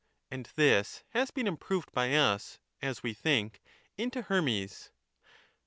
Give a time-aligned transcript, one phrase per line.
[0.31, 3.61] And this has been improved by us, as we think,
[3.99, 4.89] into Hermes.